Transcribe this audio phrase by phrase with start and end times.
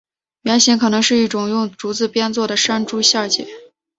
[0.41, 3.45] 原型可能是一种用竹子制作的山猪陷阱。